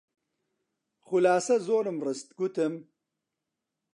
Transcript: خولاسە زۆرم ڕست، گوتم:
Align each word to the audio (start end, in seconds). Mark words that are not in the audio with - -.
خولاسە 1.05 1.55
زۆرم 1.67 1.97
ڕست، 2.05 2.27
گوتم: 2.37 2.73